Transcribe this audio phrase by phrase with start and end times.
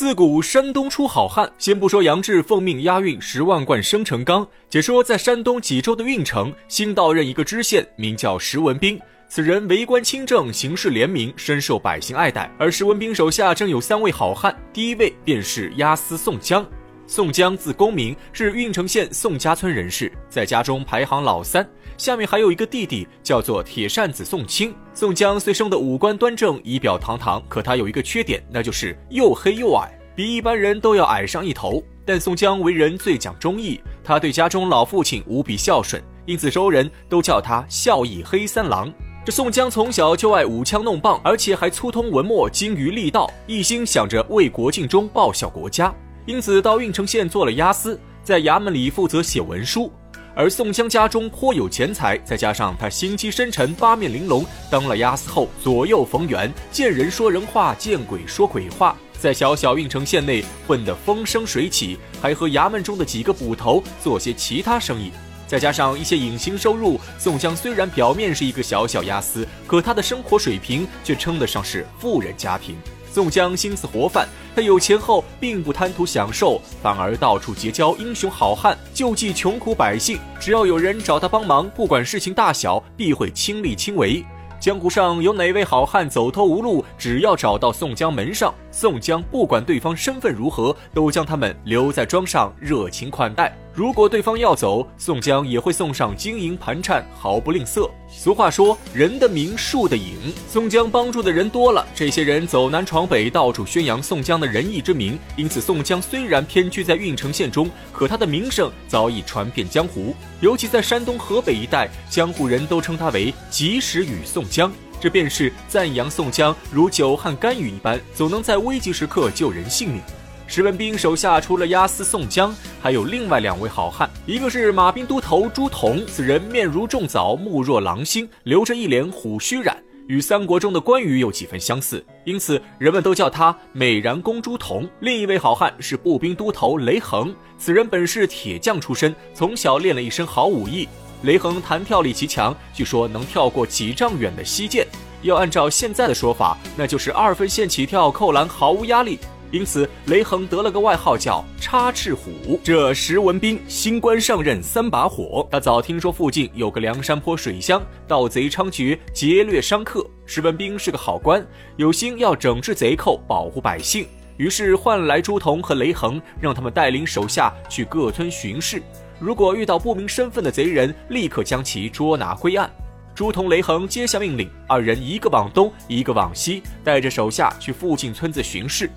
[0.00, 8.98] 自古山东出好汉，先不说杨志奉命押运十万贯生辰纲，且说在山东济州的郓城，新到任一个知县，名叫石文斌。
[9.28, 12.50] 此人为官清正，行事廉明，深受百姓爱戴。
[12.58, 16.66] 而石文斌手下正有三位好汉，第一位便是押司宋江。
[17.10, 21.68] 宋江字公明，是郓城县宋家村人士，在家中排行老三。
[21.98, 24.72] 下面还有一个弟弟，叫做铁扇子宋清。
[24.94, 31.82] 宋江虽生的五官端正，仪表堂堂，可他有一个缺点，那就是又黑又矮，比一般人都要矮上一头。
[32.06, 38.88] 但宋江为人最讲忠义，他对家中老父亲无比孝顺，因此周人都叫他孝义黑三郎。
[39.26, 45.92] 这宋江从小就爱舞枪弄棒，而且还粗通文墨，精于力道，一心想着为国尽忠，报效国家，
[46.26, 49.90] 因此到郓城县做了押司，在衙门里负责写文书。
[50.34, 65.10] 而宋江家中颇有钱财，再加上他心机深沉、八面玲珑，当了押司后左右逢源，见人说人话，见鬼说鬼话，在小小郓城县内混得风生水起，还和衙门中的几个捕头做些其他生意，
[65.48, 72.76] 再加上一些隐形收入，宋江虽然表面是一个小小押司，可他的生活水平却称得上是富人家庭。
[73.12, 80.18] 宋江心思活泛，他有钱后并不贪图享受，反而到处结交英雄好汉，救济穷苦百姓。
[80.38, 84.24] 只要有人找他帮忙，不管事情大小，必会亲力亲为。
[84.60, 93.56] 江湖上有哪位好汉走投无路，只要找到宋江门上，宋江不管对方身份如何，都将他们留在庄上热情款待。
[93.72, 97.88] 如果对方要走，宋江也会送上金银盘缠，毫不吝啬。
[98.08, 100.16] 俗话说，人的名，树的影。
[100.48, 105.18] 宋江帮助的人多了，这些人走南闯北，到处宣扬宋江的仁义之名。
[105.36, 110.14] 因此，宋江虽然偏居在郓城县中，可他的名声早已传遍江湖。
[110.40, 120.02] 尤其在山东、河北一带，江湖人都称他为“及时雨宋江”，这便是赞扬宋江如久旱甘雨一般，总能在危急时刻救人性命。
[120.46, 129.74] 石文斌手下除了押司宋江，还有另外两位好汉，一个是马兵都头朱仝，此人面如重枣，目若狼星，留着一脸虎须髯，
[130.06, 134.86] 与三国中的关羽有几分相似，因此人们都叫他美髯公朱仝。
[135.00, 140.86] 另一位好汉是步兵都头雷横，此人本是铁匠出身，从小练了一身好武艺。
[141.22, 144.86] 雷横弹跳力极强，据说能跳过几丈远的溪涧，
[145.22, 149.18] 要按照现在的说法，那就是二分线起跳扣篮毫无压力。
[149.52, 152.58] 因此，雷横得了个外号叫“插翅虎”。
[152.62, 160.06] 这石文斌新官上任三把火，他早听说附近有个梁山坡水乡，盗贼猖獗，劫掠商客。
[160.24, 161.44] 石文斌是个好官，
[161.76, 168.80] 有心要整治贼寇，保护百姓，于是唤来朱仝和雷横，让他们带领手下去各村巡视。
[169.20, 172.70] 如果遇到不明身份的贼人，立刻将其捉拿归案。
[173.14, 178.90] 朱仝、雷横接下命令，二人一个往东，一个往西，带着手下去附近村子巡视。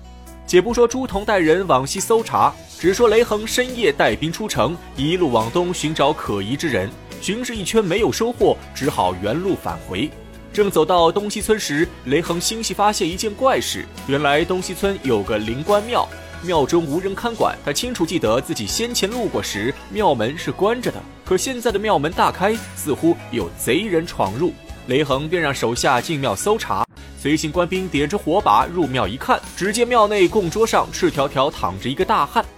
[0.46, 6.88] 且不说朱仝带人往西搜查，只说雷横深夜带兵出城，一路往东寻找可疑之人。
[7.20, 10.10] 巡视一圈没有收获，只好原路返回。
[10.54, 16.08] 正走到东西村时，雷横欣喜发现一件怪事：原来东西村有个灵官庙，
[16.44, 17.56] 庙中无人看管。
[17.64, 24.52] 他清楚记得自己先前路过时，庙门是关着的，可现在的庙门大开，似乎有贼人闯入。
[24.86, 26.86] 雷横便让手下进庙搜查。
[27.18, 32.44] 随行官兵点着火把入庙一看，只见庙内供桌上赤条条躺着一个大汉。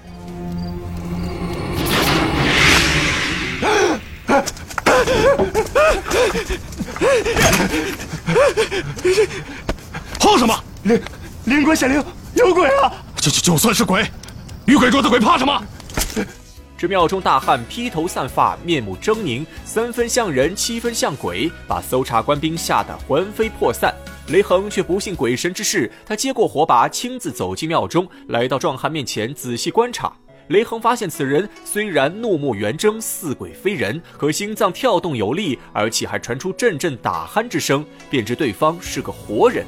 [10.18, 10.52] 慌什么？
[10.82, 11.00] 灵
[11.44, 12.04] 灵官显灵，
[12.34, 12.92] 有鬼啊！
[13.30, 14.04] 就就算是鬼，
[14.66, 15.62] 遇鬼捉的鬼怕什么？
[16.78, 23.94] 这庙中大汉披头散发，面目狰狞，三分像人，七分像鬼，把搜查官兵吓得魂飞魄散。
[24.28, 30.12] 雷横却不信鬼神之事，他接过火把，亲自走进庙中，来到壮汉面前仔细观察。
[30.48, 39.64] 雷横发现此人虽然怒目圆睁，似鬼非人，可心脏跳动有力，而且还传出阵阵打鼾之声，便知对方是个活人。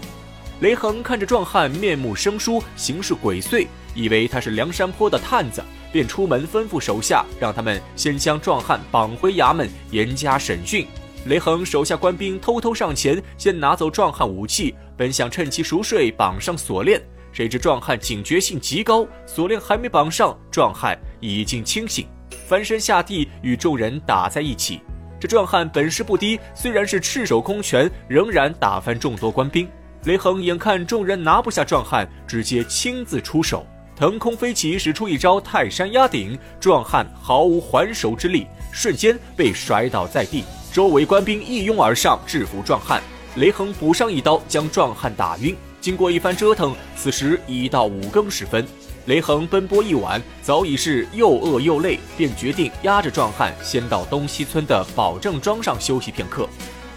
[0.61, 3.65] 雷横看着壮汉面目生疏，行事鬼祟，
[3.95, 5.63] 以为他是梁山坡的探子，
[5.93, 10.85] 便出门吩咐手下，让他们先将壮汉绑回衙门，严加审讯。
[11.27, 17.01] 雷横手下官兵偷偷上前，先拿走壮汉武器，本想趁其熟睡绑上锁链，
[17.31, 22.05] 谁知壮汉警觉性极高，锁链还没绑上，壮汉已经清醒，
[22.49, 24.81] 翻身下地与众人打在一起。
[25.21, 29.69] 这壮汉本事不低，虽然是赤手空拳，仍然打翻众多官兵。
[30.05, 33.67] 雷横眼看众人拿不下壮汉，直接亲自出手，
[33.97, 40.45] 腾空飞起，使出一招泰山压顶，壮汉毫无还手之力，瞬间被摔倒在地。
[40.73, 43.03] 周围官兵一拥而上，制服壮汉。
[43.37, 45.55] 雷横补上一刀，将壮汉打晕。
[45.81, 48.65] 经过一番折腾，此时已到五更时分。
[49.07, 56.49] 雷横奔波一晚，早已是又饿又累，便决定压着壮汉先到东西村的保正庄上休息片刻。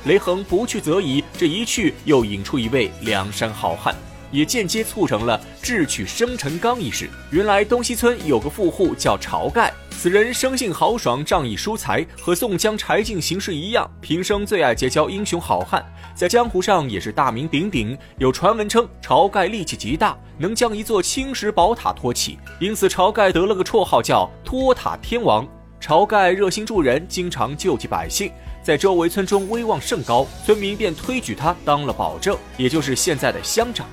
[0.05, 3.95] 雷横不去则已，这一去又引出一位梁山好汉。
[4.31, 7.09] 也间接促成了智取生辰纲一事。
[7.31, 17.95] 原来东西村有个富户叫晁盖，此人生性豪爽，仗义疏财，和宋江、柴进行事一样，平生最爱结交英雄好汉，在江湖上也是大名鼎鼎。
[18.19, 25.45] 有传闻称晁盖力气极大，能将一座青石宝塔托起，因此晁盖得了个绰号叫托塔天王。
[25.81, 28.31] 晁盖热心助人，经常救济百姓，
[28.63, 33.87] 在周围村中威望甚高，村民便推举他当了保正，也就是现在的乡长。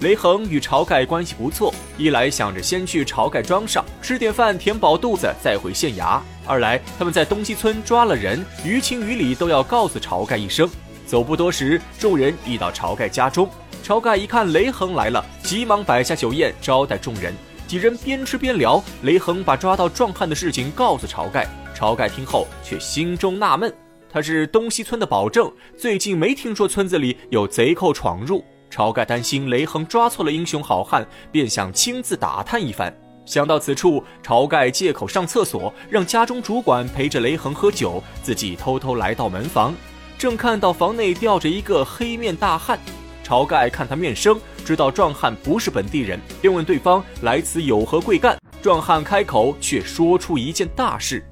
[0.00, 10.68] 雷恒与晁盖关系不错，一来想着先去晁盖庄上吃点饭填饱肚子，再回县衙；二来他们在东西村抓了人，于情于理都要告诉晁盖一声。
[11.06, 13.48] 走不多时，众人已到晁盖家中。
[13.82, 17.32] 晁盖一看雷横来了，急忙摆下酒宴招待众人。
[17.66, 21.46] 几人边吃边聊，雷横把抓到壮汉的事情告诉晁盖。
[21.74, 23.72] 晁盖听后却心中纳闷，
[24.12, 28.44] 他是东西村的保正，最近没听说村子里有贼寇闯入。
[28.70, 32.94] 晁盖担心雷横抓错了英雄好汉，便想亲自打探一番。
[33.24, 39.74] 想到此处，晁盖借口上厕所，让家中主管陪着雷横喝酒，自己偷偷来到门房，
[40.16, 42.78] 正看到房内吊着一个黑面大汉。
[43.24, 48.36] 晁盖看他面生，知道壮汉不是本地人，便问对方来此有何贵干。
[48.62, 51.24] 壮汉开口，却说出一件大事：“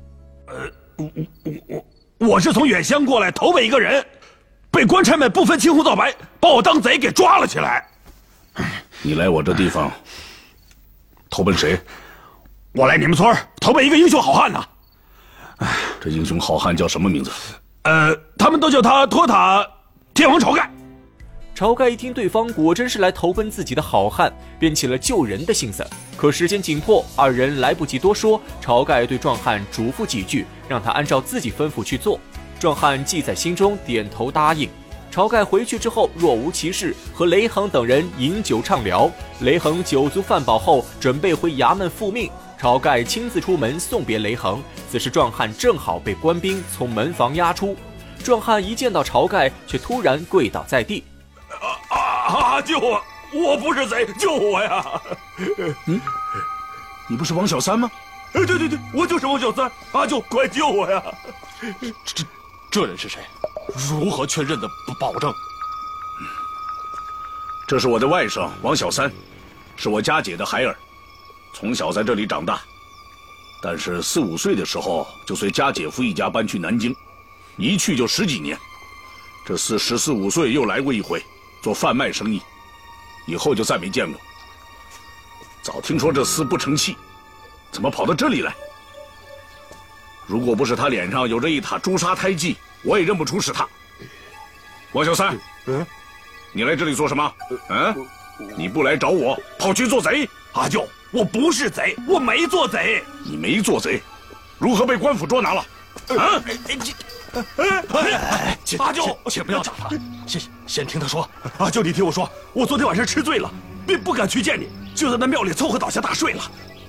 [0.47, 1.11] 呃，我
[1.45, 1.85] 我我
[2.27, 4.05] 我是从远乡过来投奔一个人。”
[4.71, 7.87] 被官差们不分青红皂白，把我当贼给抓了起来。
[9.03, 9.89] 你来我这地方
[11.31, 11.81] 投奔谁？
[12.73, 14.61] 我来你们村投奔一个英雄好汉呢。
[16.01, 17.31] 这英雄好汉叫什么名字？
[17.83, 19.65] 呃，他们都叫他托塔
[20.13, 20.69] 天王晁盖。
[21.57, 25.87] 晁盖一听对方果真是来投奔自己的好汉，便起了救人的心思。
[26.17, 28.41] 可时间紧迫，二人来不及多说。
[28.61, 32.19] 晁盖对壮汉嘱咐几句，让他按照自己吩咐去做。
[32.59, 34.69] 壮汉记在心中，点头答应。
[35.13, 39.09] 晁盖回去之后，若无其事，和雷横等人饮酒畅聊。
[39.43, 42.29] 雷横酒足饭饱后，准备回衙门复命。
[42.61, 44.61] 晁盖亲自出门送别雷横。
[44.91, 47.77] 此时，壮汉正好被官兵从门房押出。
[48.25, 51.05] 壮汉一见到晁盖，却突然跪倒在地
[52.35, 52.61] ：“啊啊！
[52.61, 53.03] 救我！
[53.33, 54.85] 我不是贼，救我呀
[55.87, 56.01] ！”“嗯，
[57.09, 57.91] 你不是王小三吗
[58.33, 59.71] ？”“对对对，我就是王小三。
[59.93, 61.03] 阿舅，快救我呀！”
[62.05, 62.15] 这。
[62.15, 62.25] 这
[62.71, 63.21] 这人是谁？
[63.89, 65.33] 如何确认的保证？
[67.69, 69.09] 这是我的外甥王小三，
[69.77, 70.77] 是我家姐的孩儿，
[71.53, 72.61] 从小在这里长大，
[73.63, 76.93] 但是四五岁的时候就随家姐夫一家搬去南京，
[77.57, 78.59] 一去就十几年。
[79.47, 81.25] 这四十四五岁又来过一回，
[81.65, 82.43] 做贩卖生意，
[83.25, 84.21] 以后就再没见过。
[85.63, 86.95] 早听说这厮不成器，
[87.73, 88.55] 怎么跑到这里来？
[90.27, 93.67] 如果不是他脸上有着一塔朱砂胎记，我也认不出是他。
[94.93, 95.87] 王小三，嗯，
[96.53, 97.35] 你来这里做什么？
[97.71, 98.07] 嗯，
[98.59, 100.29] 你不来找我，跑去做贼？
[100.53, 103.03] 阿舅，我不是贼，我没做贼。
[103.25, 104.03] 你没做贼，
[104.59, 105.65] 如何被官府捉拿了？
[106.19, 106.39] 啊！
[107.35, 109.91] 哎哎哎阿舅，请不要讲了，
[110.27, 111.29] 先先听他说。
[111.59, 113.51] 阿舅，你听我说，我昨天晚上吃醉了，
[113.87, 116.43] 便不敢去见你，就在那庙里凑合倒下大睡了，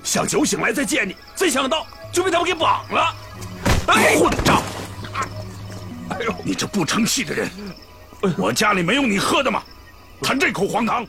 [0.03, 3.13] 想酒醒来再见你，谁想到就被他们给绑了。
[3.87, 4.61] 混账！
[6.09, 7.49] 哎呦，你这不成器的人！
[8.37, 9.61] 我家里没有你喝的吗？
[10.21, 11.05] 谈这口黄汤！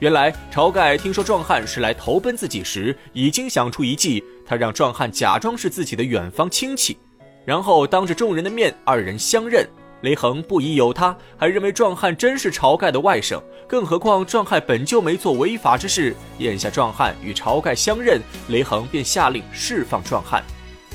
[0.00, 6.98] 原来晁盖听说壮汉是来投奔自己时，已经想出一计，他让壮汉假装是自己的远方亲戚，
[7.44, 9.66] 然后当着众人的面，二人相认。
[10.02, 13.38] 雷恒不疑有他，还认为壮汉真是晁盖的外甥。
[13.68, 18.18] 更何况壮汉本就没做违法之事，眼下壮汉与晁盖相认，
[18.48, 20.42] 雷恒便下令释放壮汉。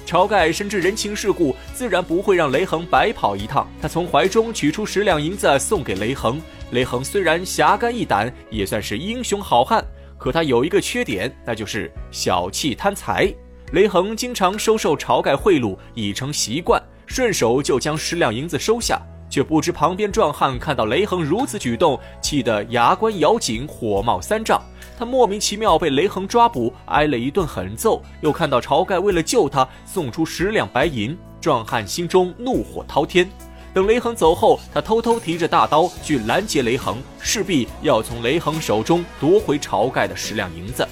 [0.07, 3.67] 晁盖深知人情世故，自然不会让雷恒白跑一趟。
[3.79, 6.41] 他从怀中取出十两银子送给雷恒。
[6.71, 9.85] 雷恒虽然侠肝义胆，也算是英雄好汉，
[10.17, 13.31] 可他有一个缺点，那就是小气贪财。
[13.71, 19.01] 雷恒经常收受晁盖贿赂，已成习惯，顺手就将十两银子收下。
[19.27, 24.61] 却不知旁边壮汉看到雷恒如此举动，气得牙关咬紧，火冒三丈。
[24.97, 28.01] 他莫名其妙被雷恒抓捕，挨了一顿狠揍。
[28.21, 33.27] 又看到晁盖为了救他送出十两白银，壮汉心中怒火滔天。
[33.73, 40.87] 等雷恒走后，他偷偷提着大刀去拦截雷恒，势必要从雷恒手中夺回晁盖的十两银子。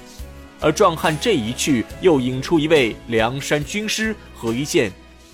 [0.63, 4.89] 而壮汉这一去，又引出一位梁山军师和一件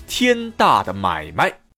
[0.08, 1.59] 天大的买卖。